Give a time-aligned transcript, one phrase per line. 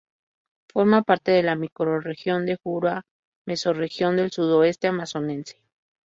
[0.73, 3.03] Forma parte de la microrregión de Juruá,
[3.45, 5.61] mesorregión del Sudoeste Amazonense.